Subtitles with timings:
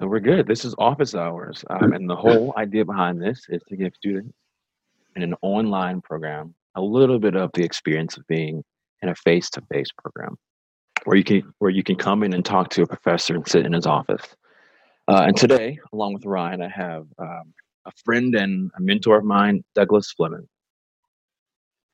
[0.00, 0.46] So we're good.
[0.46, 1.64] This is office hours.
[1.70, 4.32] Um, and the whole idea behind this is to give students
[5.16, 8.62] in an online program a little bit of the experience of being
[9.02, 10.36] in a face-to-face program
[11.04, 13.66] where you can where you can come in and talk to a professor and sit
[13.66, 14.22] in his office.
[15.08, 17.52] Uh, and today, along with Ryan, I have um,
[17.86, 20.46] a friend and a mentor of mine, Douglas Flemons.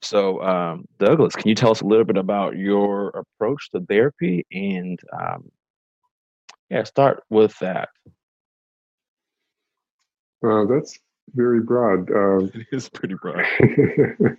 [0.02, 4.44] So, um, Douglas, can you tell us a little bit about your approach to therapy
[4.52, 5.50] and um,
[6.70, 7.88] yeah, start with that.
[10.46, 10.98] Uh, that's
[11.34, 12.10] very broad.
[12.10, 13.44] Um, it is pretty broad.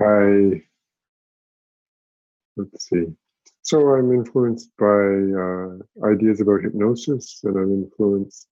[0.00, 0.62] I
[2.56, 3.06] let's see.
[3.62, 8.48] So I'm influenced by uh, ideas about hypnosis, and I'm influenced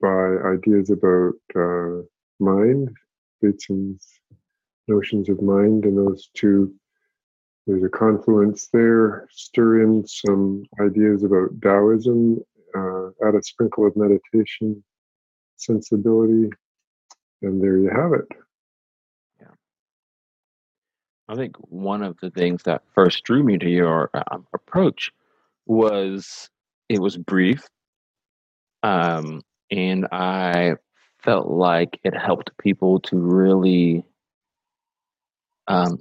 [0.00, 2.02] by ideas about uh,
[2.40, 2.90] mind,
[3.40, 4.06] Bateson's
[4.88, 6.74] notions of mind, and those two
[7.70, 9.28] there's a confluence there.
[9.30, 12.40] Stir in some ideas about Taoism,
[12.76, 14.82] uh, add a sprinkle of meditation,
[15.56, 16.50] sensibility,
[17.42, 18.26] and there you have it.
[19.40, 19.54] Yeah.
[21.28, 25.12] I think one of the things that first drew me to your uh, approach
[25.66, 26.50] was
[26.88, 27.68] it was brief,
[28.82, 30.74] um, and I
[31.22, 34.04] felt like it helped people to really
[35.70, 35.98] um,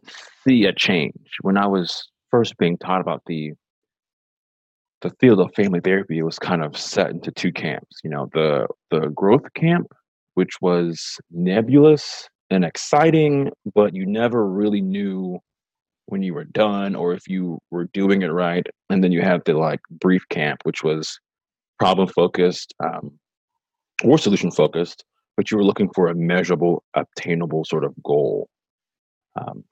[0.48, 1.38] see a change.
[1.42, 3.53] When I was first being taught about the
[5.02, 7.98] the field of family therapy, it was kind of set into two camps.
[8.03, 9.88] You know, the the growth camp,
[10.34, 15.39] which was nebulous and exciting, but you never really knew
[16.08, 18.66] when you were done or if you were doing it right.
[18.89, 21.20] And then you have the like brief camp, which was
[21.78, 23.11] problem focused um,
[24.04, 25.06] or solution focused,
[25.38, 28.50] but you were looking for a measurable, obtainable sort of goal.
[29.40, 29.64] Um,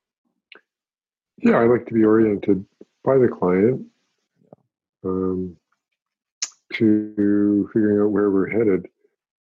[1.39, 2.65] yeah, I like to be oriented
[3.03, 3.85] by the client
[5.03, 5.55] um,
[6.73, 8.87] to figuring out where we're headed,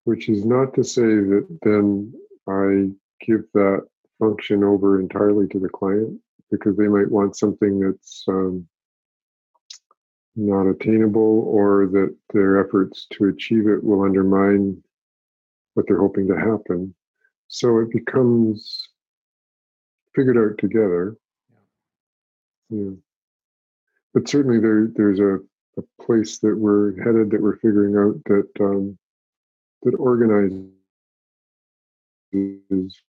[0.03, 2.13] which is not to say that then
[2.47, 2.89] I
[3.25, 3.87] give that
[4.19, 6.19] function over entirely to the client
[6.51, 8.67] because they might want something that's um,
[10.35, 14.81] not attainable or that their efforts to achieve it will undermine
[15.73, 16.93] what they're hoping to happen.
[17.47, 18.87] So it becomes
[20.17, 21.15] figured out together.
[22.69, 22.95] Yeah.
[24.13, 25.35] But certainly there there's a,
[25.79, 28.97] a place that we're headed that we're figuring out that um,
[29.83, 30.71] that organizes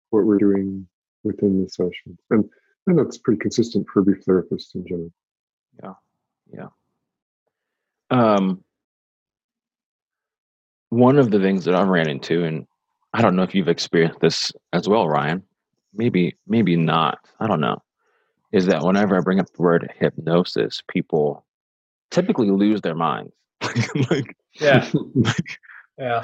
[0.09, 0.88] what we're doing
[1.23, 2.19] within the sessions.
[2.29, 2.44] And
[2.88, 5.13] and that's pretty consistent for brief therapists in general.
[5.81, 5.94] Yeah.
[6.53, 6.69] Yeah.
[8.09, 8.63] Um
[10.89, 12.66] one of the things that I ran into, and
[13.13, 15.44] I don't know if you've experienced this as well, Ryan,
[15.93, 17.19] maybe maybe not.
[17.39, 17.81] I don't know.
[18.51, 21.45] Is that whenever i bring up the word hypnosis people
[22.11, 23.33] typically lose their minds.
[24.09, 24.89] Like yeah.
[25.15, 25.59] like,
[25.97, 26.23] yeah.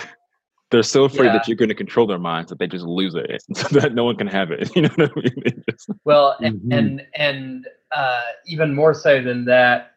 [0.72, 1.34] they're so afraid yeah.
[1.34, 4.04] that you're going to control their minds that they just lose it so that no
[4.04, 5.64] one can have it you know what i mean?
[5.70, 6.72] Just, well and mm-hmm.
[6.72, 9.94] and, and uh, even more so than that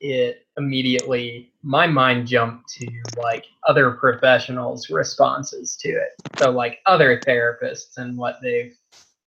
[0.00, 2.88] it immediately my mind jumped to
[3.18, 6.12] like other professionals responses to it.
[6.38, 8.76] So like other therapists and what they've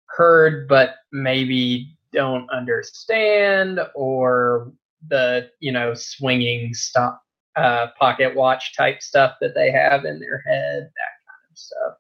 [0.08, 4.72] heard but maybe don't understand or
[5.10, 7.22] the you know swinging stop
[7.56, 11.94] uh, pocket watch type stuff that they have in their head that kind of stuff.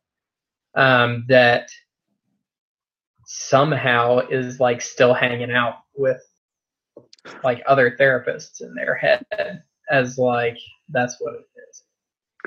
[0.76, 1.70] Um, that
[3.26, 6.22] somehow is like still hanging out with
[7.44, 9.26] like other therapists in their head
[9.90, 10.58] as like
[10.90, 11.84] that's what it is.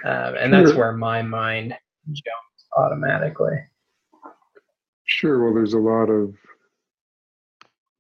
[0.05, 1.75] Um, and that's where my mind
[2.13, 3.59] jumps automatically
[5.11, 5.45] Sure.
[5.45, 6.35] Well, there's a lot of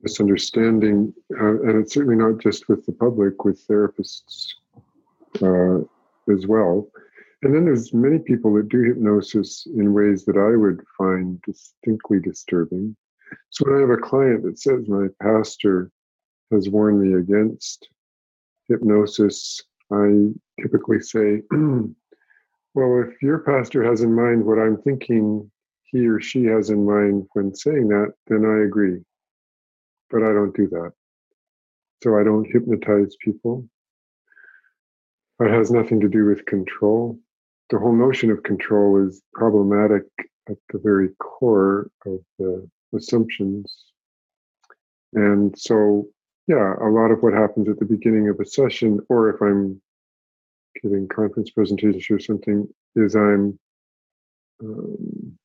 [0.00, 4.52] misunderstanding, uh, and it's certainly not just with the public, with therapists
[5.42, 5.80] uh,
[6.32, 6.88] as well.
[7.42, 12.20] And then there's many people that do hypnosis in ways that I would find distinctly
[12.20, 12.96] disturbing.
[13.50, 15.90] So when I have a client that says my pastor
[16.52, 17.88] has warned me against
[18.68, 19.60] hypnosis,
[19.92, 20.28] I
[20.62, 25.50] typically say, well, if your pastor has in mind what I'm thinking
[25.90, 29.00] he or she has in mind when saying that, then I agree.
[30.10, 30.92] But I don't do that.
[32.02, 33.68] So I don't hypnotize people.
[35.40, 37.18] It has nothing to do with control.
[37.70, 40.04] The whole notion of control is problematic
[40.48, 43.84] at the very core of the assumptions.
[45.14, 46.08] And so,
[46.46, 49.80] yeah, a lot of what happens at the beginning of a session, or if I'm
[50.82, 53.58] giving conference presentations or something, is I'm
[54.62, 55.38] um,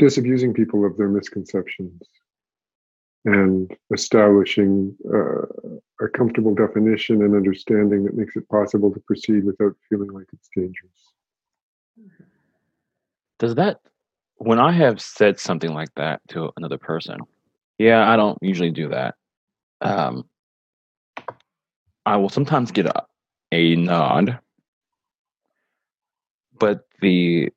[0.00, 2.02] disabusing people of their misconceptions.
[3.24, 5.42] and establishing uh,
[6.00, 10.48] a comfortable definition and understanding that makes it possible to proceed without feeling like it's
[10.56, 11.12] dangerous.
[13.38, 13.80] Does that,
[14.36, 17.18] when I have said something like that to another person,
[17.78, 19.14] yeah, I don't usually do that.
[19.82, 20.26] Um,
[22.06, 23.04] I will sometimes get a,
[23.52, 24.38] a nod,
[26.58, 27.50] but the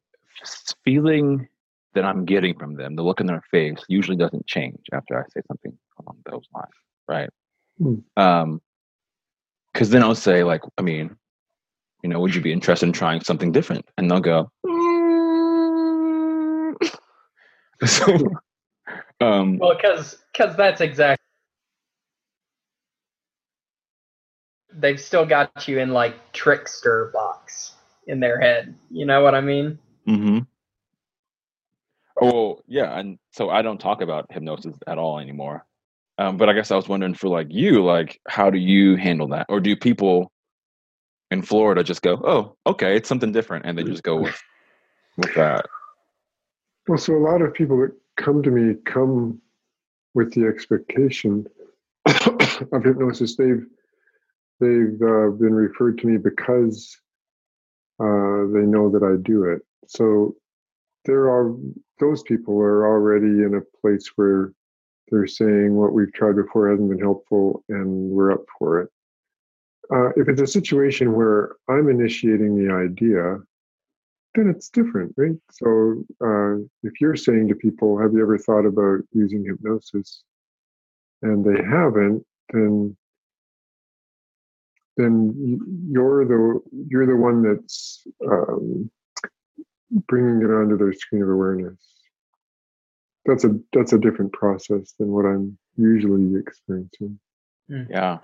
[0.84, 1.48] feeling
[1.94, 5.24] that I'm getting from them, the look in their face, usually doesn't change after I
[5.34, 6.74] say something along those lines,
[7.07, 7.30] right?
[7.78, 7.95] Hmm.
[8.18, 8.62] Um,
[9.74, 11.16] because then I'll say like, I mean,
[12.04, 13.86] you know, would you be interested in trying something different?
[13.98, 16.74] And they'll go, mm.
[17.86, 18.18] so,
[19.19, 21.24] um, well, because because that's exactly
[24.75, 27.74] they've still got you in like trickster box
[28.07, 28.75] in their head.
[28.92, 29.80] You know what I mean?
[30.07, 30.40] Mm-hmm.
[32.23, 35.65] Oh yeah, and so I don't talk about hypnosis at all anymore.
[36.17, 39.27] Um, but I guess I was wondering for like you, like how do you handle
[39.29, 40.31] that, or do people
[41.31, 44.41] in Florida just go, "Oh, okay, it's something different," and they just go with
[45.17, 45.65] with that?
[46.87, 49.41] Well, so a lot of people that come to me come
[50.13, 51.45] with the expectation
[52.05, 53.35] of hypnosis.
[53.35, 53.65] They've
[54.61, 56.97] they've uh, been referred to me because
[57.99, 59.61] uh, they know that I do it.
[59.87, 60.35] So
[61.05, 61.53] there are
[62.03, 64.51] those people are already in a place where
[65.09, 68.89] they're saying what we've tried before hasn't been helpful and we're up for it.
[69.94, 73.38] Uh, if it's a situation where I'm initiating the idea,
[74.35, 75.38] then it's different, right?
[75.51, 80.23] So uh, if you're saying to people, "Have you ever thought about using hypnosis?"
[81.21, 82.97] and they haven't, then
[84.97, 86.59] then you're the
[86.89, 88.89] you're the one that's um,
[90.07, 91.93] bringing it onto their screen of awareness.
[93.25, 97.19] That's a that's a different process than what I'm usually experiencing.
[97.69, 97.83] Hmm.
[97.89, 98.19] Yeah.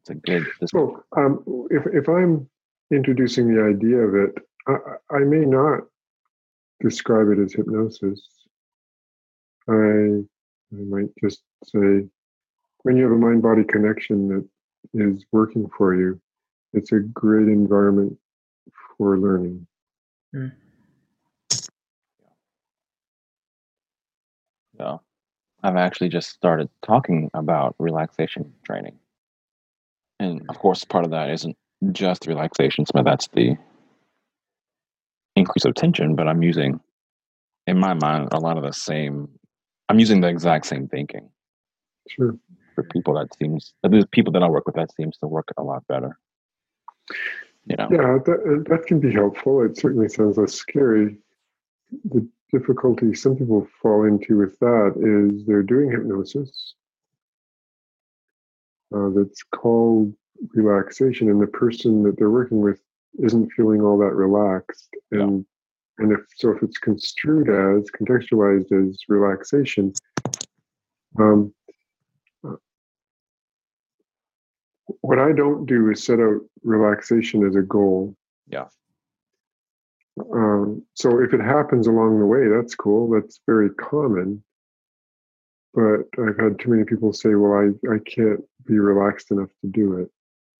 [0.00, 0.46] It's a good.
[0.66, 2.48] So, um, if if I'm
[2.90, 4.34] introducing the idea of it,
[4.66, 5.84] I, I may not
[6.80, 8.28] describe it as hypnosis.
[9.68, 12.08] I I might just say,
[12.82, 14.48] when you have a mind body connection that
[14.94, 16.20] is working for you,
[16.72, 18.18] it's a great environment
[18.96, 19.66] for learning.
[20.34, 20.52] Mm.
[24.78, 24.96] Yeah.
[25.62, 28.98] I've actually just started talking about relaxation training.
[30.18, 31.56] And of course, part of that isn't
[31.92, 33.56] just relaxation, some of that's the
[35.36, 36.80] increase of tension, but I'm using,
[37.66, 39.28] in my mind, a lot of the same
[39.88, 41.28] I'm using the exact same thinking.
[42.08, 42.34] Sure.
[42.74, 45.62] For people, that seems there's people that I work with that seems to work a
[45.62, 46.18] lot better.
[47.66, 47.88] You know.
[47.90, 49.62] Yeah, that that can be helpful.
[49.64, 51.16] It certainly sounds less scary.
[52.04, 56.74] The difficulty some people fall into with that is they're doing hypnosis.
[58.94, 60.12] Uh, that's called
[60.54, 62.80] relaxation, and the person that they're working with
[63.22, 65.46] isn't feeling all that relaxed, and
[65.98, 69.92] and if so, if it's construed as contextualized as relaxation,
[71.18, 71.54] um,
[75.02, 78.16] what I don't do is set out relaxation as a goal.
[78.48, 78.66] Yeah.
[80.32, 83.10] Um, so if it happens along the way, that's cool.
[83.10, 84.42] That's very common.
[85.74, 89.68] But I've had too many people say, well, I, I can't be relaxed enough to
[89.68, 90.10] do it.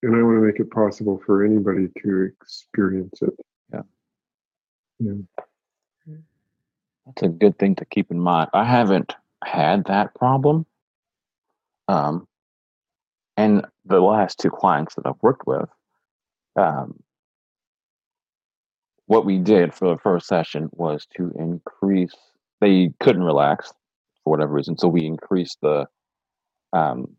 [0.03, 3.35] And I want to make it possible for anybody to experience it.
[3.73, 5.13] Yeah.
[7.07, 8.51] That's a good thing to keep in mind.
[8.53, 9.15] I haven't
[9.45, 10.67] had that problem.
[11.89, 12.27] Um,
[13.37, 15.69] and the last two clients that I've worked with,
[16.57, 17.03] um,
[19.07, 22.15] what we did for the first session was to increase,
[22.61, 23.73] they couldn't relax
[24.25, 24.79] for whatever reason.
[24.79, 25.87] So we increased the
[26.73, 27.17] um,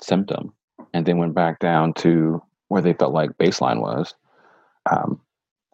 [0.00, 0.52] symptom
[0.94, 4.14] and then went back down to where they felt like baseline was.
[4.90, 5.20] Um,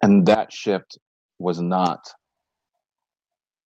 [0.02, 0.98] and that shift
[1.38, 2.08] was not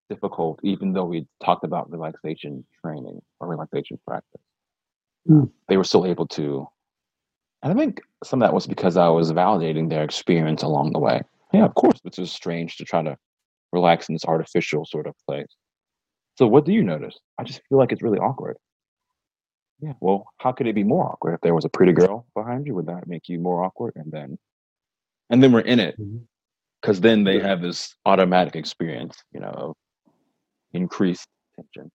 [0.08, 4.42] difficult, even though we talked about relaxation training or relaxation practice.
[5.28, 5.50] Mm.
[5.68, 6.66] They were still able to.
[7.62, 10.98] And I think some of that was because I was validating their experience along the
[10.98, 11.22] way.
[11.52, 13.16] Yeah, of course, this is strange to try to
[13.72, 15.54] relax in this artificial sort of place.
[16.38, 17.18] So, what do you notice?
[17.38, 18.56] I just feel like it's really awkward.
[19.80, 22.66] Yeah, well, how could it be more awkward if there was a pretty girl behind
[22.66, 22.74] you?
[22.74, 23.94] Would that make you more awkward?
[23.96, 24.38] And then,
[25.28, 25.98] and then we're in it.
[25.98, 26.18] Mm-hmm
[26.80, 29.76] because then they have this automatic experience, you know, of
[30.72, 31.90] increased tension,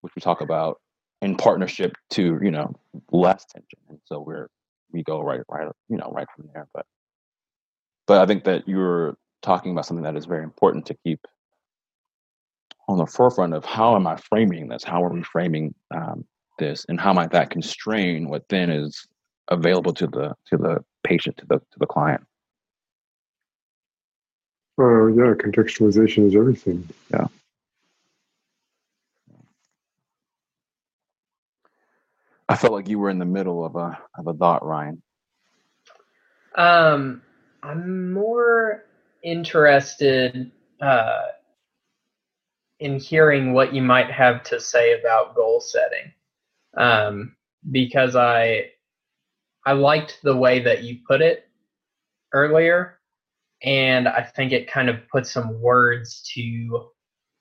[0.00, 0.80] which we talk about
[1.22, 2.74] in partnership to you know
[3.10, 4.48] less tension, and so we're
[4.92, 6.66] we go right right you know right from there.
[6.74, 6.86] But
[8.06, 11.20] but I think that you're talking about something that is very important to keep
[12.88, 14.84] on the forefront of how am I framing this?
[14.84, 16.24] How are we framing um,
[16.58, 19.06] this, and how might that constrain what then is
[19.48, 22.22] available to the to the patient to the to the client?
[24.78, 26.88] Oh yeah, contextualization is everything.
[27.10, 27.26] Yeah.
[32.48, 35.02] I felt like you were in the middle of a of a thought, Ryan.
[36.56, 37.22] Um,
[37.62, 38.84] I'm more
[39.22, 40.50] interested
[40.80, 41.22] uh,
[42.78, 46.12] in hearing what you might have to say about goal setting,
[46.76, 47.36] um,
[47.70, 48.70] because I
[49.64, 51.48] I liked the way that you put it
[52.32, 53.00] earlier,
[53.62, 56.90] and I think it kind of put some words to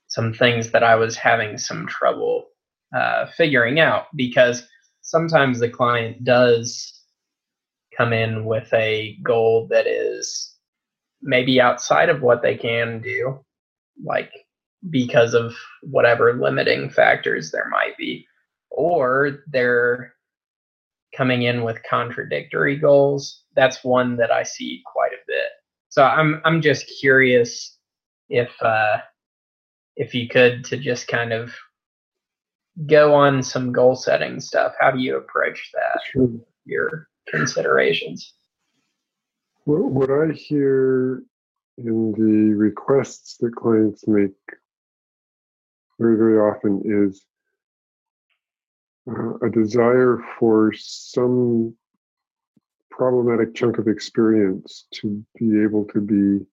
[0.08, 2.48] some things that I was having some trouble
[2.96, 4.68] uh, figuring out because
[5.06, 7.02] sometimes the client does
[7.96, 10.54] come in with a goal that is
[11.22, 13.40] maybe outside of what they can do,
[14.04, 14.32] like
[14.90, 18.28] because of whatever limiting factors there might be,
[18.70, 20.14] or they're
[21.16, 23.44] coming in with contradictory goals.
[23.56, 25.50] That's one that I see quite a bit.
[25.90, 27.78] So I'm I'm just curious
[28.30, 28.98] if uh,
[29.96, 31.54] if you could to just kind of
[32.86, 34.74] go on some goal setting stuff.
[34.80, 36.02] How do you approach that?
[36.12, 36.30] Sure.
[36.66, 38.34] Your considerations.
[39.66, 41.24] Well, what I hear
[41.78, 44.32] in the requests that clients make
[46.00, 47.26] very, very often is
[49.10, 51.76] uh, a desire for some
[52.90, 56.46] problematic chunk of experience to be able to be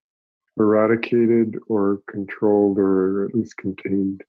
[0.58, 4.22] eradicated or controlled or at least contained.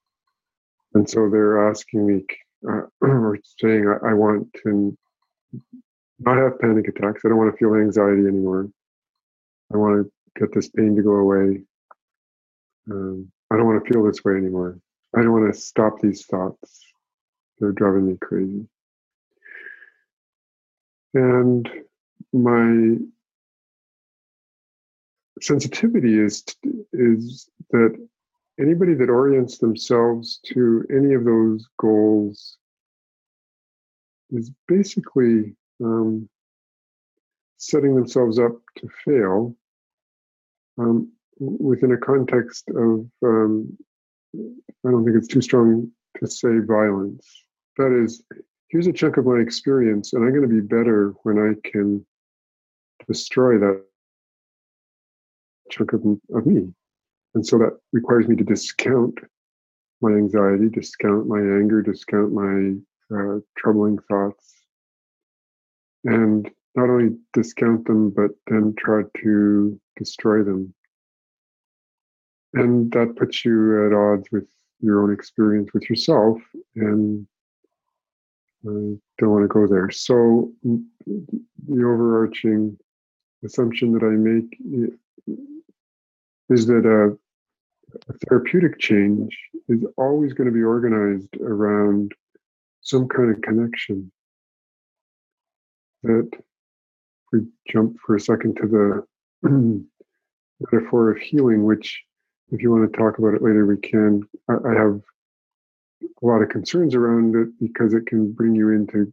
[0.93, 2.25] And so they're asking me
[2.69, 4.97] uh, or saying, I, I, want to
[6.19, 7.21] not have panic attacks.
[7.25, 8.69] I don't want to feel anxiety anymore.
[9.73, 11.63] I want to get this pain to go away.
[12.89, 14.79] Um, I don't want to feel this way anymore.
[15.15, 16.81] I don't want to stop these thoughts.
[17.59, 18.67] They're driving me crazy.
[21.13, 21.69] And
[22.31, 22.97] my
[25.41, 26.43] sensitivity is
[26.93, 27.95] is that
[28.59, 32.57] anybody that orients themselves to any of those goals
[34.31, 36.27] is basically um,
[37.57, 39.55] setting themselves up to fail
[40.77, 43.77] um, within a context of, um,
[44.35, 47.43] I don't think it's too strong to say violence.
[47.77, 48.23] That is,
[48.69, 52.05] here's a chunk of my experience, and I'm going to be better when I can
[53.07, 53.83] destroy that
[55.69, 56.01] chunk of,
[56.35, 56.73] of me.
[57.35, 59.19] And so that requires me to discount
[60.01, 62.73] my anxiety, discount my anger, discount my
[63.15, 64.55] uh, troubling thoughts,
[66.03, 70.73] and not only discount them, but then try to destroy them.
[72.53, 74.47] And that puts you at odds with
[74.79, 76.39] your own experience with yourself,
[76.75, 77.25] and
[78.65, 79.89] I don't want to go there.
[79.89, 82.77] So, the overarching
[83.43, 84.57] assumption that I make
[86.49, 87.17] is that a,
[88.09, 89.37] a therapeutic change
[89.69, 92.11] is always going to be organized around
[92.81, 94.11] some kind of connection
[96.03, 96.29] that
[97.31, 99.45] we jump for a second to the
[100.71, 102.03] metaphor of healing, which,
[102.51, 104.23] if you want to talk about it later, we can.
[104.49, 105.01] I, I have
[106.01, 109.11] a lot of concerns around it because it can bring you into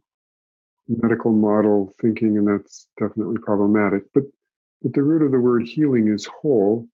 [0.87, 4.03] medical model thinking, and that's definitely problematic.
[4.13, 4.23] But
[4.81, 6.87] but the root of the word healing is whole,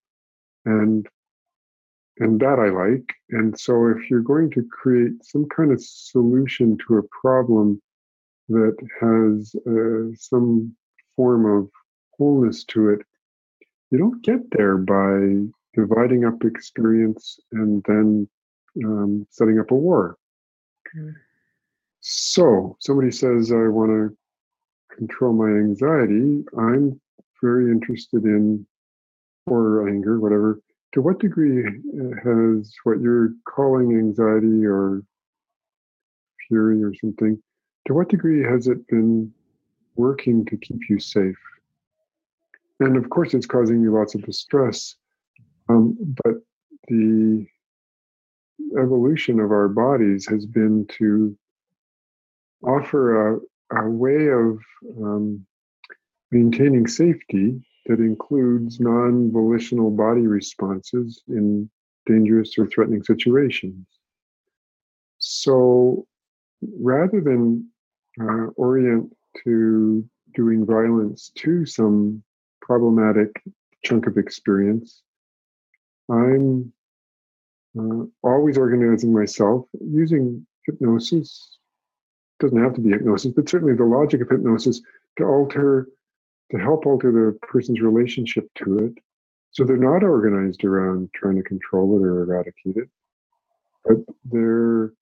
[0.65, 1.07] and
[2.19, 3.13] and that I like.
[3.29, 7.81] And so, if you're going to create some kind of solution to a problem
[8.49, 10.75] that has uh, some
[11.15, 11.69] form of
[12.17, 13.01] wholeness to it,
[13.91, 18.27] you don't get there by dividing up experience and then
[18.83, 20.17] um, setting up a war.
[20.87, 21.11] Okay.
[21.99, 24.17] So, somebody says, I want to
[24.95, 26.43] control my anxiety.
[26.57, 26.99] I'm
[27.41, 28.65] very interested in,
[29.45, 30.59] or anger, whatever.
[30.93, 35.03] To what degree uh, has what you're calling anxiety or
[36.47, 37.41] fury or something
[37.87, 39.33] to what degree has it been
[39.95, 41.37] working to keep you safe?
[42.79, 44.95] And of course, it's causing you lots of distress.
[45.69, 46.35] Um, but
[46.89, 47.45] the
[48.77, 51.35] evolution of our bodies has been to
[52.63, 53.39] offer a,
[53.71, 54.59] a way of
[55.01, 55.45] um,
[56.31, 61.69] maintaining safety that includes non volitional body responses in
[62.05, 63.85] dangerous or threatening situations.
[65.19, 66.05] So
[66.61, 67.69] rather than
[68.21, 72.23] uh, orient to doing violence to some
[72.61, 73.31] problematic
[73.83, 75.01] chunk of experience,
[76.09, 76.71] I'm
[77.79, 81.57] uh, always organizing myself using hypnosis.
[82.39, 84.81] Doesn't have to be hypnosis, but certainly the logic of hypnosis
[85.17, 85.87] to alter,
[86.51, 88.93] to help alter the person's relationship to it,
[89.51, 92.89] so they're not organized around trying to control it or eradicate it,
[93.85, 94.93] but they're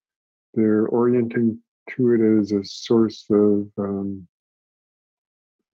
[0.54, 1.60] they're orienting
[1.92, 4.28] to it as a source of um,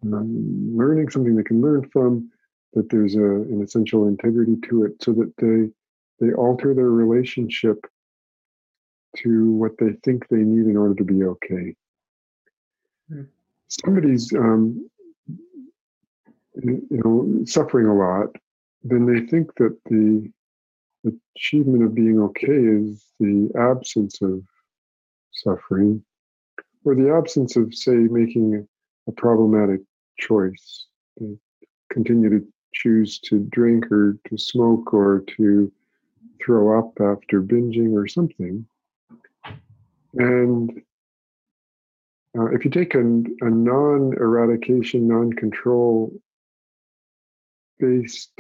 [0.04, 2.32] learning something they can learn from,
[2.74, 5.70] that there's a, an essential integrity to it, so that they
[6.26, 7.86] they alter their relationship
[9.18, 11.76] to what they think they need in order to be okay.
[13.12, 13.28] Mm.
[13.68, 14.90] Somebody's um,
[16.56, 18.28] you know suffering a lot,
[18.84, 20.32] then they think that the
[21.36, 24.42] achievement of being okay is the absence of
[25.32, 26.04] suffering
[26.84, 28.68] or the absence of say making
[29.08, 29.82] a problematic
[30.20, 30.88] choice
[31.20, 31.36] they
[31.92, 35.72] continue to choose to drink or to smoke or to
[36.44, 38.66] throw up after binging or something.
[40.16, 40.82] And
[42.38, 46.12] uh, if you take a, a non eradication, non control
[47.82, 48.32] based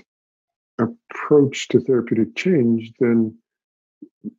[0.79, 3.35] approach to therapeutic change, then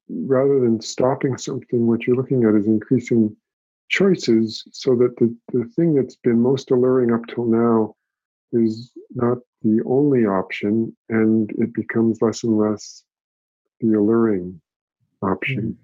[0.09, 3.37] rather than stopping something, what you're looking at is increasing
[3.89, 7.95] choices so that the, the thing that's been most alluring up till now
[8.53, 13.05] is not the only option and it becomes less and less
[13.81, 14.61] the alluring
[15.23, 15.77] option.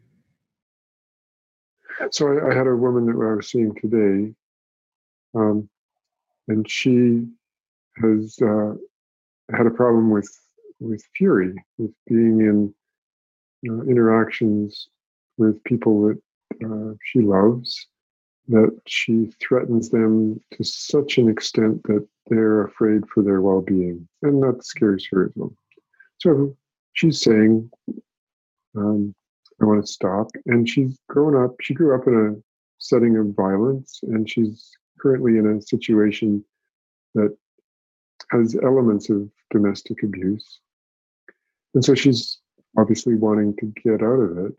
[2.01, 2.07] Mm-hmm.
[2.11, 4.33] So I, I, had a woman that I was seeing today,
[5.35, 5.69] um,
[6.47, 7.27] and she
[8.01, 8.75] has uh,
[9.57, 10.31] had a problem with
[10.81, 12.75] with fury, with being in
[13.69, 14.89] uh, interactions
[15.37, 16.21] with people that
[16.65, 17.87] uh, she loves,
[18.49, 24.43] that she threatens them to such an extent that they're afraid for their well-being, and
[24.43, 25.53] that scares her as well.
[26.19, 26.57] So
[26.93, 27.71] she's saying,
[28.77, 29.15] um,
[29.61, 30.31] I want to stop.
[30.47, 32.43] And she's grown up, she grew up in a
[32.79, 36.45] setting of violence, and she's currently in a situation
[37.15, 37.37] that
[38.31, 40.61] has elements of domestic abuse.
[41.75, 42.39] And so she's
[42.77, 44.55] obviously wanting to get out of it.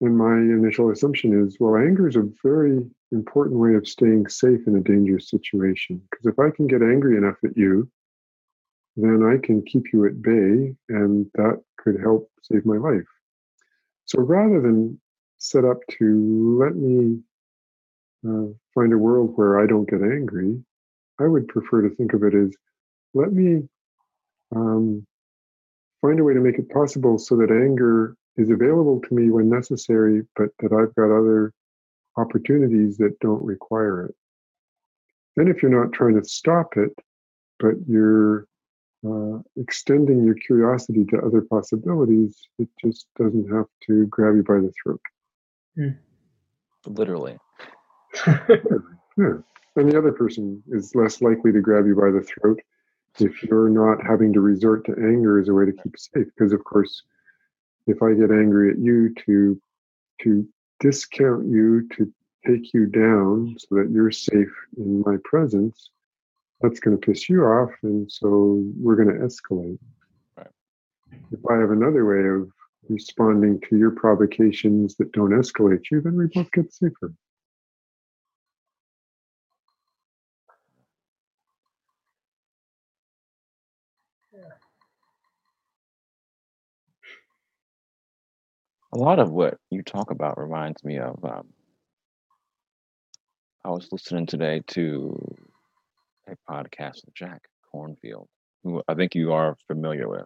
[0.00, 4.60] And my initial assumption is well, anger is a very important way of staying safe
[4.66, 6.02] in a dangerous situation.
[6.10, 7.90] Because if I can get angry enough at you
[8.96, 13.06] then I can keep you at bay and that could help save my life.
[14.06, 14.98] So rather than
[15.38, 17.20] set up to let me
[18.26, 20.62] uh, find a world where I don't get angry,
[21.20, 22.54] I would prefer to think of it as
[23.14, 23.68] let me
[24.54, 25.06] um,
[26.02, 29.48] find a way to make it possible so that anger is available to me when
[29.48, 31.52] necessary, but that I've got other
[32.16, 34.14] opportunities that don't require it.
[35.36, 36.92] Then, if you're not trying to stop it,
[37.58, 38.46] but you're
[39.06, 44.56] uh, extending your curiosity to other possibilities, it just doesn't have to grab you by
[44.56, 45.00] the throat.
[45.78, 45.96] Mm.
[46.86, 47.38] Literally.
[48.26, 49.38] yeah.
[49.76, 52.60] And the other person is less likely to grab you by the throat
[53.18, 56.26] if you're not having to resort to anger as a way to keep safe.
[56.36, 57.02] Because of course,
[57.86, 59.60] if I get angry at you to
[60.22, 60.48] to
[60.80, 62.10] discount you, to
[62.46, 65.90] take you down so that you're safe in my presence,
[66.60, 69.78] that's going to piss you off, and so we're going to escalate.
[70.36, 70.46] Right.
[71.32, 72.50] If I have another way of
[72.88, 77.12] responding to your provocations that don't escalate you, then we both get safer.
[88.96, 91.22] A lot of what you talk about reminds me of.
[91.22, 91.48] Um,
[93.62, 95.36] I was listening today to
[96.26, 97.42] a podcast with Jack
[97.74, 98.24] Kornfield,
[98.64, 100.24] who I think you are familiar with.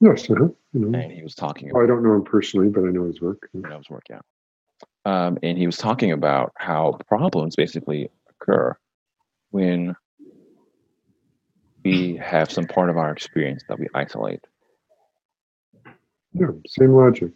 [0.00, 0.48] Yes, uh-huh.
[0.72, 0.98] you know.
[0.98, 1.70] and he was talking.
[1.70, 3.48] About, I don't know him personally, but I know his work.
[3.54, 4.18] I know his work, yeah.
[5.04, 8.76] Um, and he was talking about how problems basically occur
[9.52, 9.94] when
[11.84, 14.40] we have some part of our experience that we isolate.
[16.34, 17.30] Yeah, same logic.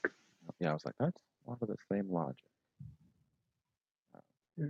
[0.61, 2.45] Yeah, I was like, that's a lot of the same logic.
[4.57, 4.67] Yeah.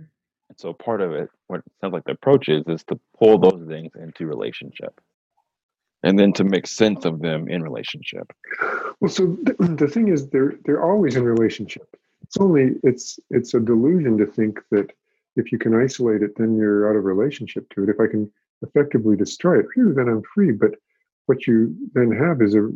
[0.49, 3.37] And so part of it, what it sounds like the approach is, is to pull
[3.37, 4.99] those things into relationship
[6.03, 8.31] and then to make sense of them in relationship.
[8.99, 11.87] Well, so the, the thing is, they're they're always in relationship.
[12.21, 14.91] It's only it's it's a delusion to think that
[15.35, 17.89] if you can isolate it, then you're out of relationship to it.
[17.89, 20.51] If I can effectively destroy it, phew, then I'm free.
[20.51, 20.71] But
[21.27, 22.69] what you then have is a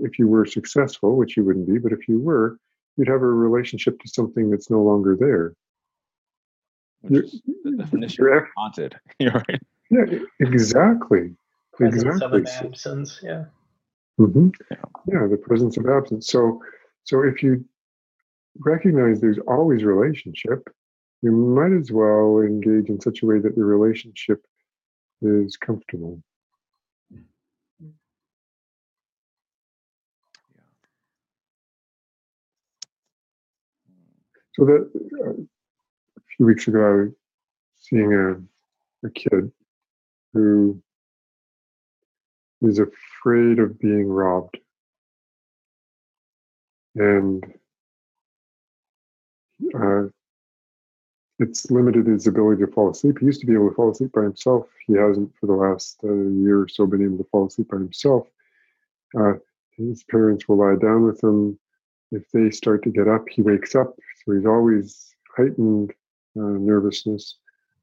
[0.00, 2.58] if you were successful, which you wouldn't be, but if you were,
[2.96, 5.54] you'd have a relationship to something that's no longer there
[7.08, 7.22] you're,
[7.64, 8.98] the definition you're, haunted.
[9.18, 9.60] You're right.
[9.90, 11.34] Yeah, exactly.
[11.74, 12.40] Presence exactly.
[12.40, 13.20] Of an absence.
[13.22, 13.44] Yeah.
[14.18, 14.48] Mm-hmm.
[14.70, 14.76] Yeah.
[15.06, 16.28] yeah, the presence of absence.
[16.28, 16.62] So,
[17.04, 17.64] so if you
[18.58, 20.68] recognize there's always relationship,
[21.22, 24.44] you might as well engage in such a way that the relationship
[25.22, 26.20] is comfortable.
[34.56, 34.90] So that
[35.20, 37.12] uh, a few weeks ago, I was
[37.76, 39.52] seeing a, a kid
[40.32, 40.80] who
[42.62, 44.56] is afraid of being robbed.
[46.94, 47.44] And
[49.78, 50.04] uh,
[51.38, 53.18] it's limited his ability to fall asleep.
[53.18, 54.68] He used to be able to fall asleep by himself.
[54.86, 57.76] He hasn't for the last uh, year or so been able to fall asleep by
[57.76, 58.26] himself.
[59.18, 59.34] Uh,
[59.76, 61.58] his parents will lie down with him.
[62.12, 63.96] If they start to get up, he wakes up.
[64.24, 65.90] So he's always heightened
[66.36, 67.36] uh, nervousness.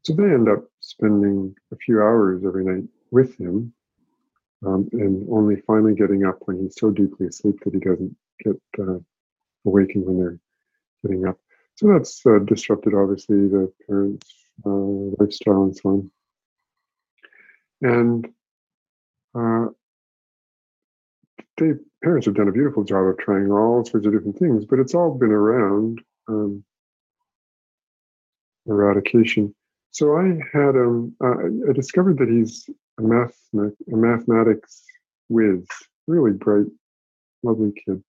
[0.03, 3.73] So they end up spending a few hours every night with him
[4.65, 8.59] um, and only finally getting up when he's so deeply asleep that he doesn't get
[8.79, 8.99] uh,
[9.65, 10.39] awakened when they're
[11.03, 11.37] getting up.
[11.75, 14.33] So that's uh, disrupted, obviously, the parents'
[14.65, 14.69] uh,
[15.19, 16.11] lifestyle and so on.
[17.81, 18.27] And
[19.35, 19.71] uh,
[21.63, 24.79] they parents have done a beautiful job of trying all sorts of different things, but
[24.79, 26.63] it's all been around um,
[28.65, 29.53] eradication.
[29.91, 34.83] So I had um, uh, I discovered that he's a math a mathematics
[35.29, 35.65] whiz,
[36.07, 36.67] really bright,
[37.43, 38.03] lovely kid.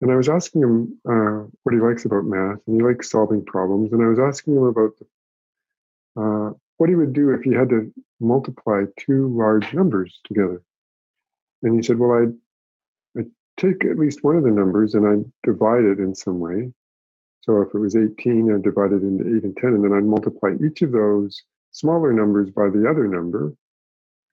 [0.00, 3.44] And I was asking him uh, what he likes about math, and he likes solving
[3.44, 3.92] problems.
[3.92, 4.92] And I was asking him about
[6.18, 10.62] uh, what he would do if he had to multiply two large numbers together.
[11.66, 15.32] And he said, "Well, I'd, I'd take at least one of the numbers and I'd
[15.42, 16.72] divide it in some way.
[17.40, 20.04] So if it was 18, I'd divide it into 8 and 10, and then I'd
[20.04, 23.52] multiply each of those smaller numbers by the other number,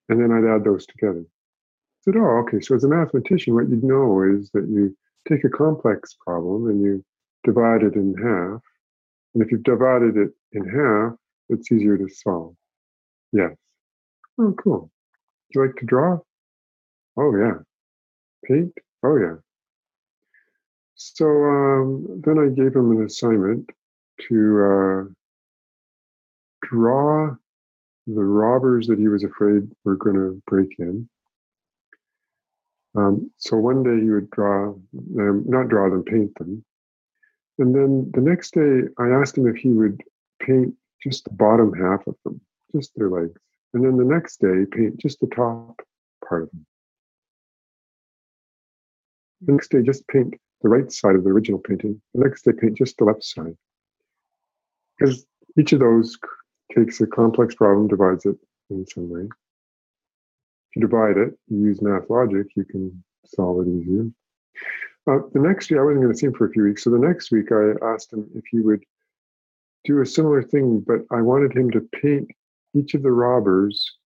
[0.09, 2.61] and then I'd add those together." I said, "Oh, okay.
[2.61, 4.95] So as a mathematician, what you'd know is that you
[5.27, 7.03] take a complex problem and you
[7.43, 8.61] divide it in half.
[9.33, 11.13] And if you've divided it in half,
[11.49, 12.55] it's easier to solve.
[13.31, 13.55] Yes.
[14.39, 14.91] Oh, cool.
[15.51, 16.19] Do you like to draw?
[17.17, 17.59] Oh, yeah.
[18.45, 18.73] Paint?
[19.03, 19.35] Oh, yeah.
[20.95, 23.69] So um, then I gave him an assignment
[24.27, 25.03] to uh,
[26.67, 27.35] draw
[28.07, 31.07] the robbers that he was afraid were going to break in
[32.95, 36.63] um, so one day he would draw them, not draw them, paint them.
[37.57, 40.01] And then the next day I asked him if he would
[40.39, 42.39] paint just the bottom half of them,
[42.75, 43.39] just their legs.
[43.73, 45.81] And then the next day paint just the top
[46.27, 46.65] part of them.
[49.45, 52.01] The next day just paint the right side of the original painting.
[52.13, 53.55] The next day paint just the left side.
[54.97, 55.25] Because
[55.59, 56.17] each of those
[56.75, 58.37] takes a complex problem, divides it
[58.69, 59.27] in some way
[60.75, 64.07] you divide it, you use math logic, you can solve it easier.
[65.07, 66.83] Uh, the next year, I wasn't going to see him for a few weeks.
[66.83, 68.83] So the next week, I asked him if he would
[69.83, 72.31] do a similar thing, but I wanted him to paint
[72.73, 73.97] each of the robbers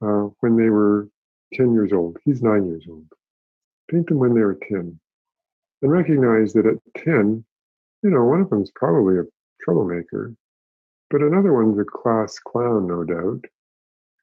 [0.00, 1.08] uh, when they were
[1.54, 2.16] 10 years old.
[2.24, 3.06] He's nine years old.
[3.92, 4.98] Paint them when they were 10.
[5.82, 7.44] And recognize that at 10,
[8.02, 9.24] you know, one of them's probably a
[9.62, 10.34] troublemaker,
[11.10, 13.44] but another one's a class clown, no doubt.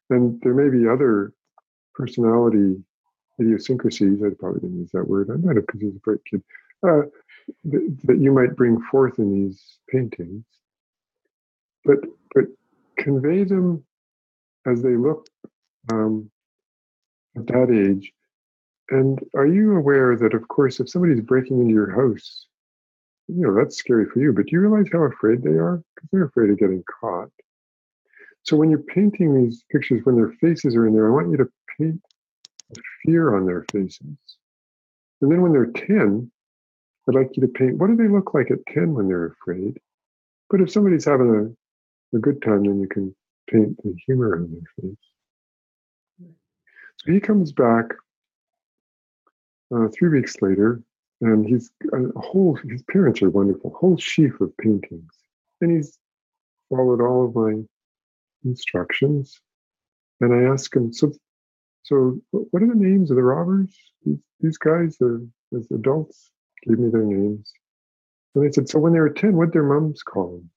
[0.09, 1.33] And there may be other
[1.93, 2.81] personality
[3.39, 4.23] idiosyncrasies.
[4.23, 5.29] I probably didn't use that word.
[5.29, 6.43] I might have because he's a bright kid.
[6.81, 7.01] Uh,
[7.65, 10.43] that, that you might bring forth in these paintings,
[11.83, 11.97] but
[12.33, 12.45] but
[12.97, 13.83] convey them
[14.65, 15.27] as they look
[15.91, 16.29] um,
[17.35, 18.13] at that age.
[18.91, 22.47] And are you aware that, of course, if somebody's breaking into your house,
[23.27, 24.33] you know that's scary for you.
[24.33, 25.83] But do you realize how afraid they are?
[25.95, 27.29] Because they're afraid of getting caught.
[28.43, 31.37] So when you're painting these pictures, when their faces are in there, I want you
[31.37, 32.01] to paint
[33.03, 34.17] fear on their faces.
[35.21, 36.31] And then when they're 10,
[37.07, 39.79] I'd like you to paint what do they look like at 10 when they're afraid?
[40.49, 41.55] But if somebody's having
[42.13, 43.15] a, a good time, then you can
[43.51, 44.97] paint the humor on their face.
[46.97, 47.85] So he comes back
[49.73, 50.81] uh, three weeks later,
[51.21, 55.11] and he's a whole, his parents are wonderful, whole sheaf of paintings.
[55.61, 55.97] And he's
[56.69, 57.61] followed all of my
[58.45, 59.39] instructions.
[60.21, 61.11] And I asked him, so,
[61.83, 63.75] so what are the names of the robbers?
[64.05, 65.21] These, these guys, are,
[65.55, 66.31] as adults,
[66.65, 67.51] gave me their names.
[68.35, 70.49] And they said, so when they were 10, what their moms call them?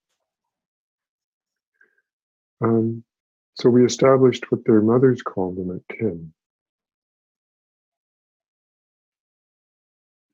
[2.63, 3.03] Um,
[3.55, 6.33] so we established what their mothers called them at 10.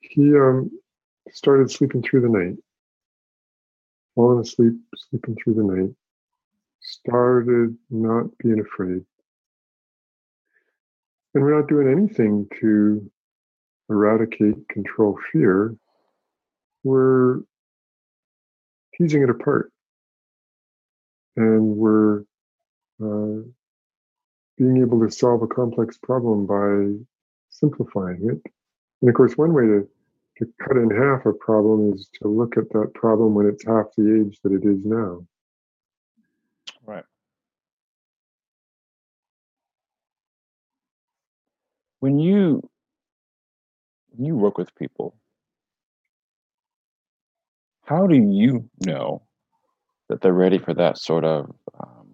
[0.10, 0.72] He um,
[1.32, 2.58] started sleeping through the night,
[4.16, 5.96] falling asleep, sleeping through the night
[6.82, 9.04] started not being afraid.
[11.34, 13.10] and we're not doing anything to
[13.90, 15.76] eradicate, control fear.
[16.84, 17.42] We're
[18.96, 19.72] teasing it apart.
[21.36, 22.22] And we're
[23.02, 23.44] uh,
[24.58, 27.04] being able to solve a complex problem by
[27.50, 28.52] simplifying it.
[29.02, 29.90] And of course, one way to,
[30.40, 33.88] to cut in half a problem is to look at that problem when it's half
[33.98, 35.26] the age that it is now.
[36.86, 37.04] Right.
[42.00, 42.68] When you
[44.18, 45.16] you work with people,
[47.84, 49.24] how do you know
[50.08, 52.08] that they're ready for that sort of um,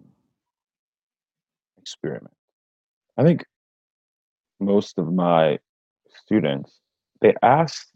[1.78, 2.34] experiment?
[3.16, 3.44] I think
[4.58, 5.58] most of my
[6.24, 6.80] students
[7.20, 7.86] they ask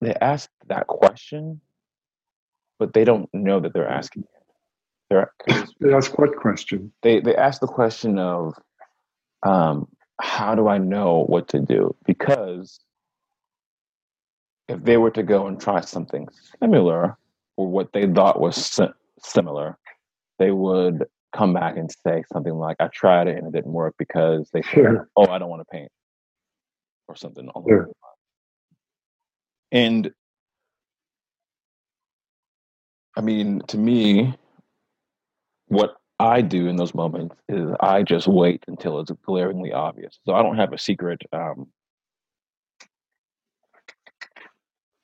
[0.00, 1.60] they ask that question,
[2.78, 4.28] but they don't know that they're asking it.
[5.10, 5.32] They're,
[5.80, 6.92] they ask what question?
[7.02, 8.54] They they ask the question of,
[9.42, 9.88] um,
[10.20, 11.96] how do I know what to do?
[12.04, 12.78] Because
[14.68, 16.28] if they were to go and try something
[16.60, 17.16] similar
[17.56, 18.84] or what they thought was si-
[19.20, 19.78] similar,
[20.38, 23.94] they would come back and say something like, I tried it and it didn't work
[23.98, 25.90] because they said, oh, I don't want to paint
[27.08, 27.48] or something.
[27.66, 27.84] Yeah.
[29.72, 30.10] And
[33.16, 34.34] I mean, to me,
[35.66, 40.18] what I do in those moments is I just wait until it's glaringly obvious.
[40.24, 41.22] So I don't have a secret.
[41.32, 41.68] Um,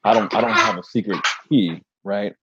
[0.03, 0.33] I don't.
[0.35, 2.35] I don't have a secret key, right?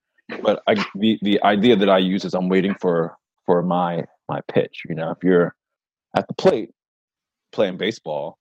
[0.42, 4.42] But I, the the idea that I use is I'm waiting for for my my
[4.52, 4.82] pitch.
[4.88, 5.54] You know, if you're
[6.16, 6.72] at the plate
[7.52, 8.38] playing baseball,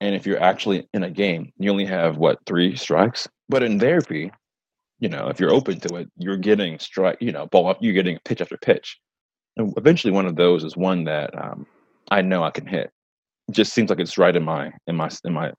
[0.00, 3.28] and if you're actually in a game, you only have what three strikes.
[3.48, 4.30] But in therapy,
[4.98, 7.18] you know, if you're open to it, you're getting strike.
[7.20, 7.78] You know, ball up.
[7.80, 8.98] You're getting pitch after pitch
[9.56, 11.66] and eventually one of those is one that um,
[12.10, 12.90] I know I can hit.
[13.48, 15.52] It just seems like it's right in my in my in my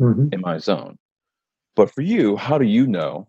[0.00, 0.28] mm-hmm.
[0.32, 0.96] in my zone.
[1.76, 3.28] But for you, how do you know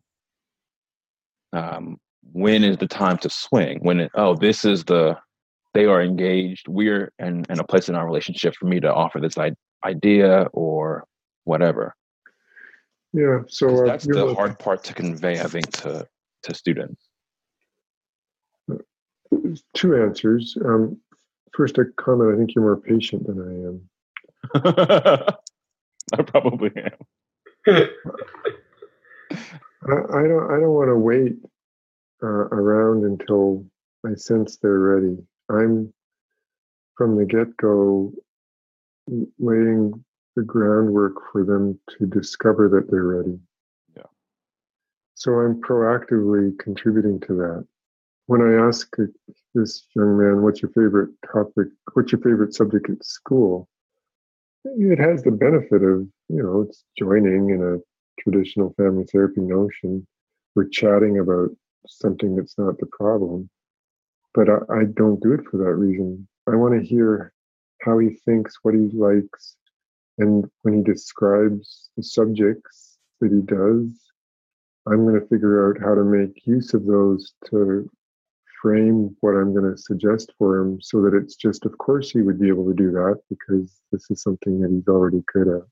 [1.54, 1.98] um,
[2.34, 3.80] when is the time to swing?
[3.82, 5.18] When it, oh, this is the
[5.74, 6.68] they are engaged.
[6.68, 9.38] We're in, in a place in our relationship for me to offer this
[9.84, 11.06] idea or
[11.44, 11.96] whatever.
[13.14, 16.08] Yeah, so uh, that's the hard part to convey, I think, to
[16.44, 17.10] to students
[19.74, 20.58] two answers.
[20.64, 21.00] Um,
[21.54, 22.34] first, a comment.
[22.34, 25.36] I think you're more patient than I am.
[26.18, 26.92] I probably am.
[29.82, 30.52] I, I, don't.
[30.52, 31.36] I don't want to wait
[32.24, 33.66] uh, around until
[34.06, 35.18] I sense they're ready.
[35.50, 35.94] I'm
[36.96, 38.12] from the get go
[39.40, 40.04] laying
[40.36, 43.40] the groundwork for them to discover that they're ready.
[43.96, 44.04] Yeah.
[45.16, 47.68] So I'm proactively contributing to that
[48.30, 48.88] when I ask
[49.56, 51.70] this young man, what's your favorite topic?
[51.94, 53.68] What's your favorite subject at school?
[54.66, 60.06] It has the benefit of, you know, it's joining in a traditional family therapy notion.
[60.54, 61.50] We're chatting about
[61.88, 63.50] something that's not the problem.
[64.36, 66.28] But I, I don't do it for that reason.
[66.48, 67.34] I want to hear
[67.82, 69.56] how he thinks, what he likes,
[70.18, 73.90] and when he describes the subjects that he does,
[74.88, 77.90] I'm going to figure out how to make use of those to
[78.62, 82.22] frame what I'm going to suggest for him so that it's just, of course, he
[82.22, 85.64] would be able to do that because this is something that he's already good at.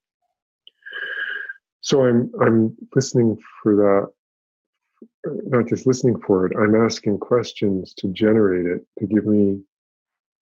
[1.81, 4.11] So I'm I'm listening for that,
[5.45, 6.57] not just listening for it.
[6.57, 9.61] I'm asking questions to generate it to give me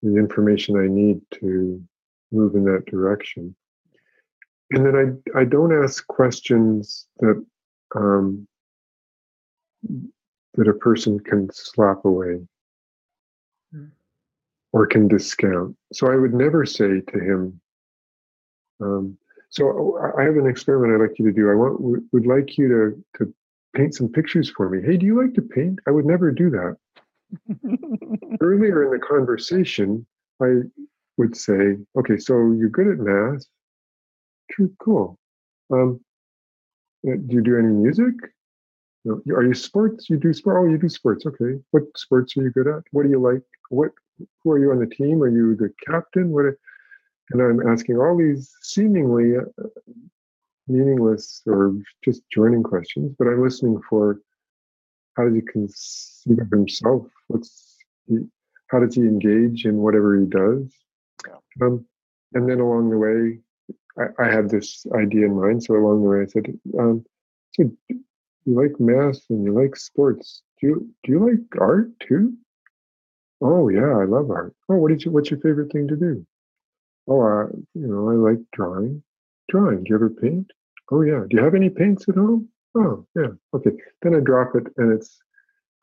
[0.06, 1.82] the information I need to
[2.32, 3.56] move in that direction.
[4.72, 4.96] And then
[5.36, 7.44] I I don't ask questions that
[7.96, 8.48] um,
[10.56, 12.42] that a person can slap away
[14.74, 15.76] or can discount.
[15.94, 17.62] So I would never say to him,
[18.82, 19.18] um,
[19.50, 21.50] so I have an experiment I'd like you to do.
[21.50, 23.34] I want would like you to to
[23.76, 24.82] paint some pictures for me.
[24.82, 25.80] Hey, do you like to paint?
[25.88, 26.78] I would never do that.
[28.42, 30.06] Earlier in the conversation,
[30.42, 30.62] I
[31.18, 33.46] would say, okay, so you're good at math.
[34.52, 35.18] True, cool.
[35.72, 36.00] Um,
[37.08, 38.16] uh, do you do any music?
[39.08, 40.10] are you sports?
[40.10, 40.58] You do sport?
[40.60, 41.26] Oh, you do sports.
[41.26, 41.60] Okay.
[41.72, 42.84] What sports are you good at?
[42.92, 43.44] What do you like?
[43.70, 43.92] What?
[44.44, 45.22] Who are you on the team?
[45.22, 46.32] Are you the captain?
[46.32, 46.46] What?
[47.32, 49.68] And I'm asking all these seemingly uh,
[50.68, 54.20] meaningless or just joining questions, but I'm listening for
[55.16, 57.08] how does he conceive of himself?
[57.28, 58.20] What's he?
[58.68, 60.74] How does he engage in whatever he does?
[61.28, 61.66] Yeah.
[61.66, 61.86] Um,
[62.34, 63.40] and then along the way,
[63.98, 65.64] I, I, had this idea in mind.
[65.64, 67.06] So along the way, I said, um,
[67.54, 68.02] so you
[68.46, 70.42] like math and you like sports.
[70.60, 72.34] Do you do you like art too?
[73.42, 74.56] Oh yeah, I love art.
[74.70, 75.12] Oh, what did you?
[75.12, 76.26] What's your favorite thing to do?
[77.08, 79.04] oh, uh, you know, I like drawing.
[79.50, 79.84] Drawing.
[79.84, 80.52] Do you ever paint?
[80.92, 81.24] Oh yeah.
[81.30, 82.50] Do you have any paints at home?
[82.76, 83.28] Oh yeah.
[83.54, 83.72] Okay.
[84.02, 85.18] Then I drop it, and it's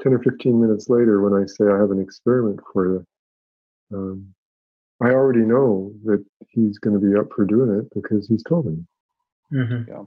[0.02, 3.07] ten or fifteen minutes later when I say I have an experiment for you.
[3.96, 4.35] Um,
[5.02, 8.66] I already know that he's going to be up for doing it because he's told
[8.66, 8.85] me.
[9.52, 9.90] Mm-hmm.
[9.90, 10.05] Yeah.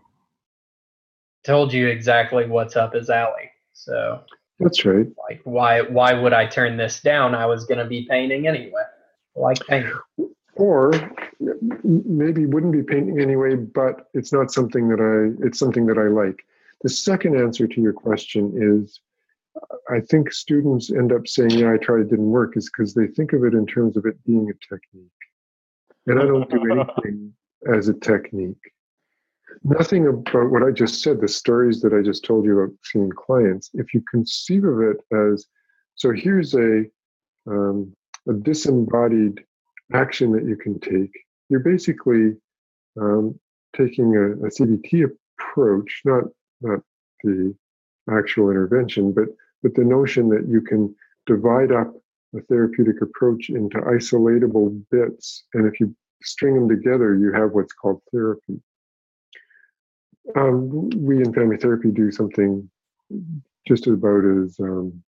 [1.44, 3.52] Told you exactly what's up his alley.
[3.74, 4.22] So
[4.60, 5.08] that's right.
[5.30, 7.36] Like, why why would I turn this down?
[7.36, 8.84] I was going to be painting anyway.
[9.36, 9.94] Like painting.
[10.56, 10.94] Or
[11.84, 15.46] maybe wouldn't be painting anyway, but it's not something that I.
[15.46, 16.46] It's something that I like.
[16.86, 19.00] The second answer to your question is,
[19.90, 23.08] I think students end up saying, "Yeah, I tried, it didn't work," is because they
[23.08, 25.22] think of it in terms of it being a technique,
[26.06, 27.34] and I don't do anything
[27.74, 28.72] as a technique.
[29.64, 33.10] Nothing about what I just said, the stories that I just told you about seeing
[33.10, 35.48] clients, if you conceive of it as
[35.96, 36.84] so here's a,
[37.48, 37.96] um,
[38.30, 39.44] a disembodied
[39.92, 41.14] action that you can take,
[41.50, 42.36] you're basically
[43.02, 43.40] um,
[43.76, 46.26] taking a, a, CBT approach, not,
[46.62, 46.80] not
[47.24, 47.56] the
[48.10, 49.26] actual intervention, but,
[49.64, 50.94] but the notion that you can
[51.26, 51.94] divide up
[52.36, 55.46] a therapeutic approach into isolatable bits.
[55.54, 58.62] And if you string them together, you have what's called therapy.
[60.36, 62.70] Um, we in family therapy do something
[63.68, 65.04] just about as um,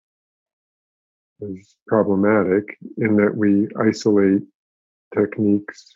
[1.41, 4.43] as problematic in that we isolate
[5.15, 5.95] techniques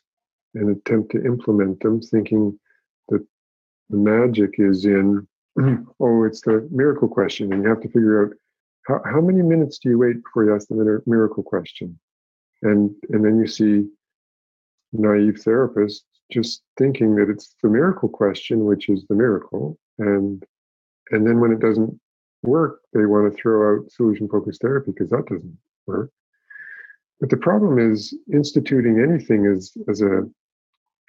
[0.56, 2.60] and attempt to implement them, thinking
[3.10, 3.26] that
[3.90, 5.28] the magic is in
[6.00, 8.34] oh, it's the miracle question, and you have to figure out
[8.88, 12.00] how, how many minutes do you wait before you ask the miracle question,
[12.62, 13.88] and and then you see
[14.94, 20.44] naive therapists just thinking that it's the miracle question, which is the miracle, and
[21.12, 22.00] and then when it doesn't
[22.44, 26.12] work, they want to throw out solution focused therapy because that doesn't work.
[27.20, 30.28] But the problem is instituting anything as as a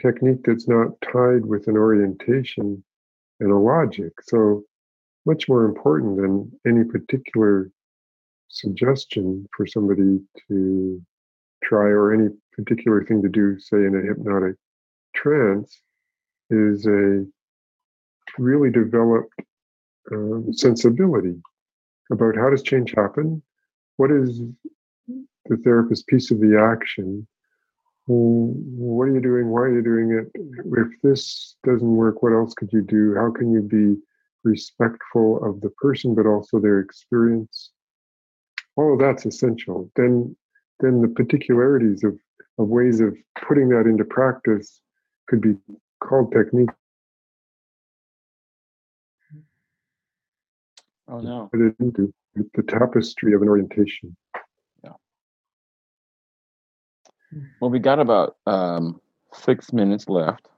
[0.01, 2.83] technique that's not tied with an orientation
[3.43, 4.13] and a logic.
[4.23, 4.63] So
[5.27, 7.71] much more important than any particular
[8.49, 11.03] suggestion for somebody to
[11.63, 14.57] try or any particular thing to do, say in a hypnotic
[15.15, 15.81] trance
[16.51, 17.25] is a
[18.39, 19.35] really developed
[20.13, 21.41] um, sensibility
[22.11, 23.43] about how does change happen,
[23.97, 24.43] what is
[25.47, 27.27] the therapist's piece of the action,
[28.07, 32.55] what are you doing, why are you doing it, if this doesn't work, what else
[32.55, 34.01] could you do, how can you be
[34.45, 37.71] respectful of the person but also their experience.
[38.77, 39.91] All of that's essential.
[39.97, 40.37] Then
[40.81, 42.19] then the particularities of,
[42.59, 44.81] of ways of putting that into practice
[45.29, 45.55] could be
[46.01, 46.71] called technique.
[51.09, 51.49] Oh no!
[51.53, 54.17] Put it into the tapestry of an orientation.
[54.83, 54.93] Yeah.
[57.61, 59.01] Well, we got about um,
[59.33, 60.49] six minutes left,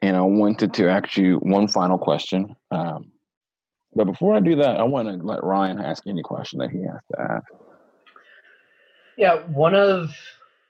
[0.00, 2.54] and I wanted to ask you one final question.
[2.70, 3.12] Um,
[3.94, 6.78] but before I do that, I want to let Ryan ask any question that he
[6.78, 7.46] has to ask.
[9.16, 10.10] Yeah, one of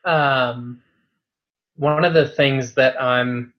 [0.04, 0.82] um,
[1.76, 3.52] one of the things that I'm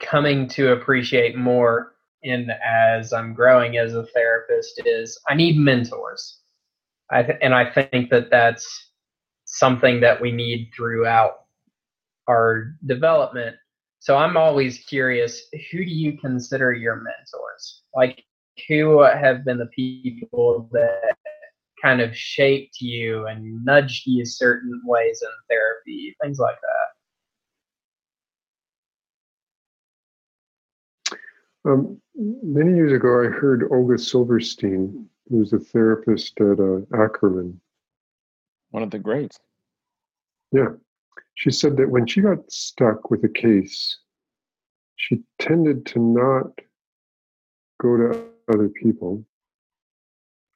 [0.00, 6.40] coming to appreciate more in as I'm growing as a therapist is I need mentors.
[7.10, 8.90] I th- and I think that that's
[9.44, 11.44] something that we need throughout
[12.28, 13.56] our development.
[14.00, 15.40] So I'm always curious,
[15.70, 17.82] who do you consider your mentors?
[17.94, 18.24] Like
[18.68, 21.16] who have been the people that
[21.82, 26.68] kind of shaped you and nudged you certain ways in therapy, things like that?
[31.70, 37.60] Um, many years ago, I heard Olga Silverstein, who was a therapist at uh, Ackerman.
[38.70, 39.38] One of the greats.
[40.52, 40.68] Yeah.
[41.34, 43.98] She said that when she got stuck with a case,
[44.96, 46.50] she tended to not
[47.80, 49.24] go to other people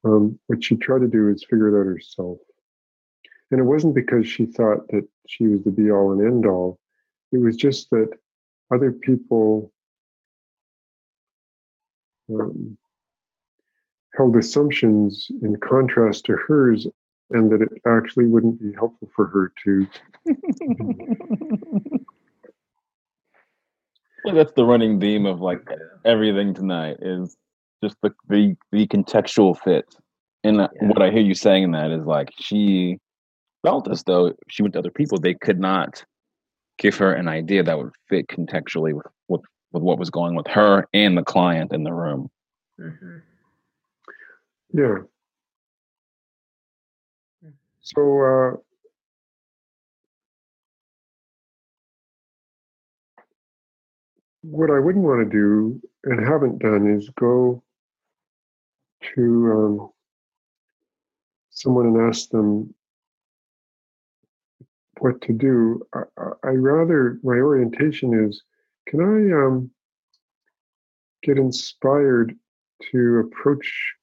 [0.05, 2.39] um, what she tried to do is figure it out herself.
[3.51, 6.79] And it wasn't because she thought that she was the be all and end all.
[7.33, 8.11] It was just that
[8.73, 9.73] other people
[12.33, 12.79] um,
[14.17, 16.87] held assumptions in contrast to hers,
[17.31, 19.87] and that it actually wouldn't be helpful for her to.
[24.25, 25.67] well, that's the running theme of like
[26.05, 27.37] everything tonight is
[27.83, 29.95] just the the, the contextual fit.
[30.43, 30.69] And yeah.
[30.81, 32.99] what I hear you saying in that is like she
[33.63, 36.05] felt as though she went to other people, they could not
[36.79, 39.43] give her an idea that would fit contextually with with,
[39.73, 42.31] with what was going with her and the client in the room.
[42.81, 43.19] Mm-hmm.
[44.73, 44.99] Yeah.
[47.81, 48.57] So, uh,
[54.43, 57.63] what I wouldn't want to do and haven't done is go
[59.15, 59.91] to um,
[61.51, 62.75] someone and ask them
[64.99, 65.83] what to do.
[65.95, 66.03] I,
[66.45, 68.43] I rather, my orientation is
[68.87, 69.71] can I um,
[71.23, 72.35] get inspired
[72.91, 73.95] to approach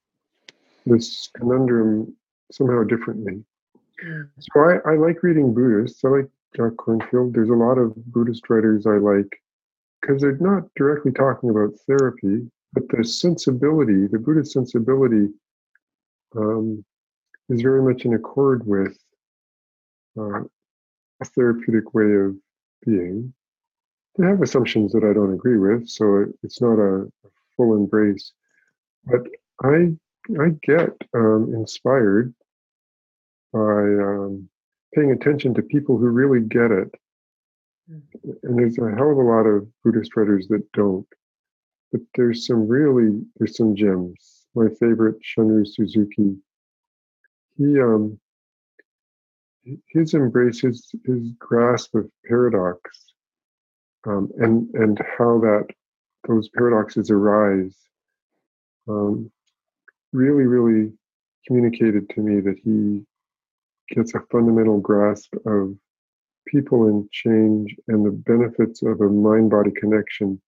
[0.89, 2.15] this conundrum
[2.51, 3.43] somehow differently?
[4.05, 4.29] Mm.
[4.39, 6.03] So I, I like reading Buddhists.
[6.03, 7.33] I like Jack Kornfield.
[7.33, 9.41] There's a lot of Buddhist writers I like
[10.01, 15.29] because they're not directly talking about therapy, but the sensibility, the Buddhist sensibility,
[16.35, 16.85] um,
[17.49, 18.97] is very much in accord with
[20.17, 20.41] uh,
[21.21, 22.35] a therapeutic way of
[22.85, 23.33] being.
[24.17, 28.31] They have assumptions that I don't agree with, so it's not a, a full embrace.
[29.05, 29.27] But
[29.63, 29.95] I
[30.29, 32.33] I get um, inspired
[33.53, 34.49] by um,
[34.93, 36.89] paying attention to people who really get it.
[38.43, 41.07] And there's a hell of a lot of Buddhist writers that don't.
[41.91, 44.45] But there's some really there's some gems.
[44.53, 46.35] My favorite, Shunryu Suzuki.
[47.57, 48.19] He um
[49.87, 52.79] his embrace, his his grasp of paradox,
[54.05, 55.67] um, and and how that
[56.27, 57.75] those paradoxes arise,
[58.89, 59.31] um,
[60.17, 60.91] really really
[61.45, 63.05] communicated to me that he
[63.95, 65.75] gets a fundamental grasp of
[66.47, 70.41] people and change and the benefits of a mind body connection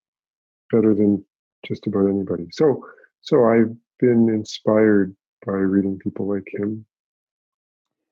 [0.72, 1.24] better than
[1.66, 2.48] just about anybody.
[2.52, 2.86] So,
[3.22, 5.16] so I've been inspired
[5.46, 6.86] by reading people like him.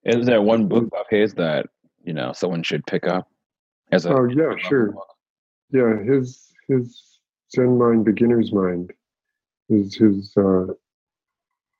[0.03, 1.67] Is there one book of his that
[2.03, 3.29] you know someone should pick up?
[3.91, 4.91] As a oh yeah, sure.
[4.91, 5.07] Book?
[5.71, 7.19] Yeah, his his
[7.53, 8.91] Zen mind, beginner's mind,
[9.69, 10.73] is his uh,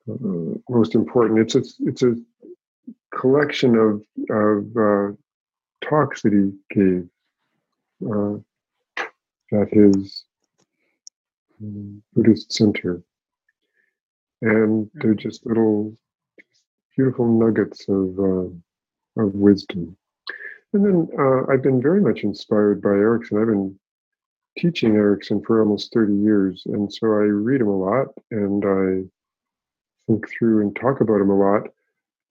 [0.08, 1.40] uh, most important.
[1.40, 2.16] It's a it's a
[3.14, 5.12] collection of of uh,
[5.82, 7.08] talks that he gave
[8.06, 8.36] uh,
[9.52, 10.24] at his
[11.60, 13.02] um, Buddhist center,
[14.42, 15.18] and they're hmm.
[15.18, 15.94] just little
[16.96, 19.96] beautiful nuggets of uh, of wisdom.
[20.72, 23.38] And then uh, I've been very much inspired by Erickson.
[23.38, 23.78] I've been
[24.58, 29.08] teaching Erickson for almost 30 years, and so I read him a lot, and I
[30.08, 31.68] think through and talk about him a lot.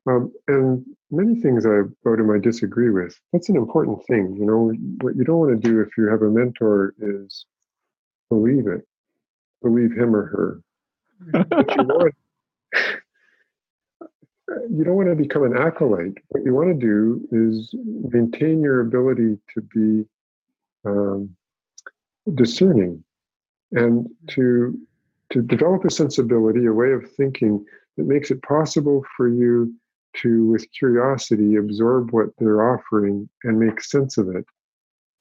[0.07, 3.19] Um, and many things I about him I disagree with.
[3.31, 4.35] That's an important thing.
[4.37, 7.45] You know, what you don't want to do if you have a mentor is
[8.29, 8.87] believe it,
[9.61, 10.61] believe him or her.
[11.33, 11.43] you,
[11.83, 12.15] want,
[14.69, 16.17] you don't want to become an acolyte.
[16.29, 20.05] What you want to do is maintain your ability to be
[20.85, 21.35] um,
[22.33, 23.03] discerning
[23.71, 24.79] and to
[25.31, 27.65] to develop a sensibility, a way of thinking
[27.97, 29.73] that makes it possible for you
[30.17, 34.45] to, with curiosity, absorb what they're offering and make sense of it.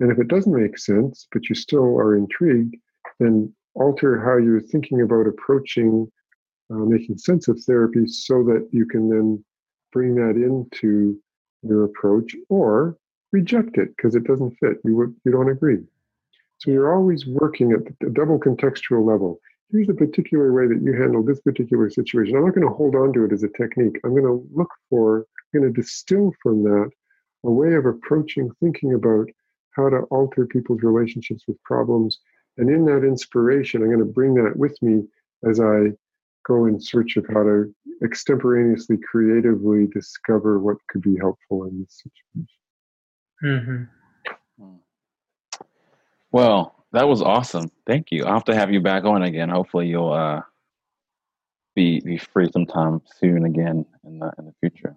[0.01, 2.77] And if it doesn't make sense, but you still are intrigued,
[3.19, 6.11] then alter how you're thinking about approaching
[6.71, 9.45] uh, making sense of therapy so that you can then
[9.93, 11.17] bring that into
[11.63, 12.97] your approach or
[13.33, 14.79] reject it because it doesn't fit.
[14.85, 15.79] You, you don't agree.
[16.59, 19.41] So you're always working at the double contextual level
[19.71, 22.37] here's a particular way that you handle this particular situation.
[22.37, 23.99] I'm not going to hold on to it as a technique.
[24.05, 26.91] I'm going to look for, I'm going to distill from that
[27.45, 29.27] a way of approaching, thinking about
[29.73, 32.19] how to alter people's relationships with problems.
[32.59, 35.05] And in that inspiration, I'm going to bring that with me
[35.49, 35.93] as I
[36.47, 42.03] go in search of how to extemporaneously, creatively discover what could be helpful in this
[42.03, 42.49] situation.
[43.45, 43.83] Mm-hmm.
[46.33, 47.71] Well, that was awesome.
[47.87, 48.25] Thank you.
[48.25, 49.51] I'll have to have you back on again.
[49.51, 50.41] Hopefully you'll uh,
[51.75, 54.97] be be free sometime soon again in the in the future.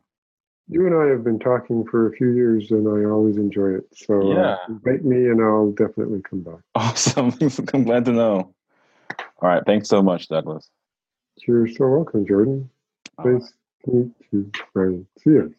[0.70, 3.84] You and I have been talking for a few years, and I always enjoy it.
[3.94, 4.52] So uh, yeah.
[4.52, 6.62] Uh, invite me, and I'll definitely come back.
[6.76, 7.34] Awesome.
[7.74, 8.54] I'm glad to know.
[9.42, 9.64] All right.
[9.66, 10.70] Thanks so much, Douglas.
[11.46, 12.70] You're so welcome, Jordan.
[13.24, 13.52] Nice
[13.86, 14.52] to meet you.
[15.22, 15.56] See you.